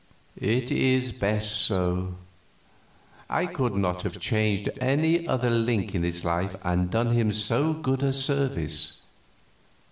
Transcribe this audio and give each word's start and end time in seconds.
"It 0.41 0.71
is 0.71 1.11
best 1.13 1.51
so. 1.51 2.15
I 3.29 3.45
could 3.45 3.75
not 3.75 4.01
have 4.01 4.17
changed 4.19 4.67
any 4.81 5.27
other 5.27 5.51
link 5.51 5.93
in 5.93 6.01
his 6.01 6.25
life 6.25 6.55
and 6.63 6.89
done 6.89 7.11
him 7.11 7.31
so 7.31 7.73
good 7.73 8.01
a 8.01 8.11
service. 8.11 9.01